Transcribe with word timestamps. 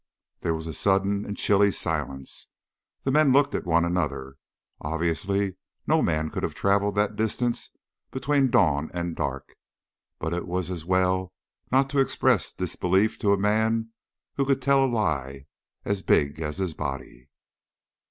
There 0.39 0.55
was 0.55 0.65
a 0.65 0.73
sudden 0.73 1.27
and 1.27 1.37
chilly 1.37 1.69
silence; 1.71 2.47
men 3.05 3.31
looked 3.31 3.53
at 3.53 3.67
one 3.67 3.85
another. 3.85 4.37
Obviously 4.79 5.57
no 5.85 6.01
man 6.01 6.31
could 6.31 6.41
have 6.41 6.55
traveled 6.55 6.95
that 6.95 7.15
distance 7.15 7.69
between 8.09 8.49
dawn 8.49 8.89
and 8.95 9.15
dark, 9.15 9.55
but 10.17 10.33
it 10.33 10.47
was 10.47 10.71
as 10.71 10.85
well 10.85 11.33
not 11.71 11.87
to 11.91 11.99
express 11.99 12.51
disbelief 12.51 13.19
to 13.19 13.31
a 13.31 13.37
man 13.37 13.89
who 14.37 14.45
could 14.47 14.59
tell 14.59 14.83
a 14.83 14.89
lie 14.91 15.45
as 15.85 16.01
big 16.01 16.39
as 16.39 16.57
his 16.57 16.73
body. 16.73 17.29